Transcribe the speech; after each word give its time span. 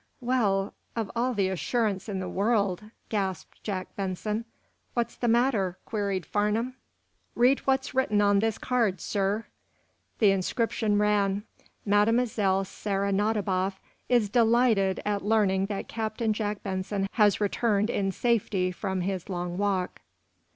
"Well, 0.19 0.73
of 0.95 1.11
all 1.15 1.35
the 1.35 1.49
assurance 1.49 2.09
in 2.09 2.19
the 2.19 2.27
world?" 2.27 2.85
gasped 3.09 3.61
Jack 3.61 3.95
Benson. 3.95 4.45
"What's 4.95 5.15
the 5.15 5.27
matter!" 5.27 5.77
queried 5.85 6.25
Farnum. 6.25 6.73
"Read 7.35 7.59
what's 7.67 7.93
written 7.93 8.19
on 8.19 8.39
this 8.39 8.57
card, 8.57 8.99
sir." 8.99 9.45
The 10.17 10.31
inscription 10.31 10.97
ran: 10.97 11.43
"Mlle. 11.85 12.65
Sara 12.65 13.11
Nadiboff 13.11 13.79
is 14.09 14.27
delighted 14.27 14.99
at 15.05 15.23
learning 15.23 15.67
that 15.67 15.87
Captain 15.87 16.33
Jack 16.33 16.63
Benson 16.63 17.07
has 17.11 17.39
returned 17.39 17.91
in 17.91 18.11
safety 18.11 18.71
from 18.71 19.01
his 19.01 19.29
long 19.29 19.55
walk." 19.59 20.01